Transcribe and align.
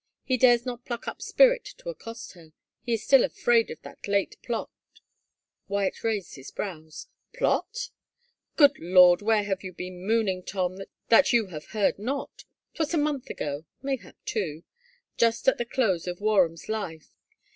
He 0.23 0.35
dares 0.35 0.65
not 0.65 0.83
pluck 0.83 1.07
up 1.07 1.21
spirit 1.21 1.63
to 1.77 1.89
accost 1.89 2.31
her— 2.33 2.53
he 2.83 2.93
is 2.93 3.03
still 3.03 3.23
afraid 3.23 3.69
of 3.69 3.79
that 3.83 4.07
late 4.07 4.35
plot 4.41 4.71
—"Wyatt 5.67 6.03
raised 6.03 6.33
his 6.37 6.49
brows." 6.49 7.05
Plot?"" 7.37 7.91
Good 8.57 8.79
Lord, 8.79 9.21
where 9.21 9.43
have 9.43 9.63
you 9.63 9.73
been 9.73 10.07
moaning, 10.07 10.41
Tom, 10.41 10.79
that 11.09 11.33
you 11.33 11.49
have 11.49 11.65
heard 11.65 11.99
not? 11.99 12.45
'Twas 12.73 12.95
a 12.95 12.97
month 12.97 13.29
ago— 13.29 13.67
mayhap 13.83 14.17
two— 14.25 14.63
just 15.19 15.47
at 15.47 15.59
the 15.59 15.65
close 15.65 16.07
of 16.07 16.19
Warham's 16.19 16.67
life. 16.67 17.11